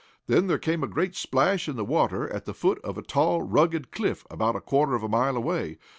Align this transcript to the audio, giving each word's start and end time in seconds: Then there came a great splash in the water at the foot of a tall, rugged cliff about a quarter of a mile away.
Then 0.25 0.47
there 0.47 0.57
came 0.57 0.83
a 0.83 0.87
great 0.87 1.15
splash 1.15 1.69
in 1.69 1.75
the 1.75 1.85
water 1.85 2.27
at 2.33 2.45
the 2.45 2.55
foot 2.55 2.79
of 2.83 2.97
a 2.97 3.03
tall, 3.03 3.43
rugged 3.43 3.91
cliff 3.91 4.25
about 4.31 4.55
a 4.55 4.59
quarter 4.59 4.95
of 4.95 5.03
a 5.03 5.07
mile 5.07 5.37
away. 5.37 5.77